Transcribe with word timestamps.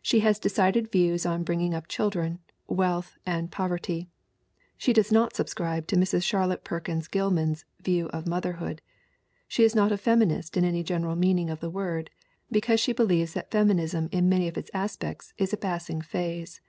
She 0.00 0.20
has 0.20 0.38
decided 0.38 0.90
views 0.90 1.26
on 1.26 1.42
bringing 1.44 1.74
up 1.74 1.86
children, 1.86 2.38
wealth 2.66 3.18
and 3.26 3.52
poverty; 3.52 4.08
she 4.78 4.94
does 4.94 5.12
not 5.12 5.36
subscribe 5.36 5.86
to 5.88 5.96
Mrs. 5.96 6.22
Charlotte 6.22 6.64
Perkins 6.64 7.08
Oilman's 7.08 7.66
views 7.84 8.08
of 8.10 8.26
motherhood; 8.26 8.80
she 9.46 9.64
is 9.64 9.74
not 9.74 9.92
a 9.92 9.98
feminist 9.98 10.56
in 10.56 10.64
any 10.64 10.82
general 10.82 11.14
meaning 11.14 11.50
of 11.50 11.60
the 11.60 11.68
word, 11.68 12.08
because 12.50 12.80
she 12.80 12.94
believes 12.94 13.34
that 13.34 13.50
feminism 13.50 14.08
in 14.12 14.30
many 14.30 14.48
of 14.48 14.56
its 14.56 14.70
aspects 14.72 15.34
is 15.36 15.52
a 15.52 15.58
passing 15.58 16.00
phase. 16.00 16.62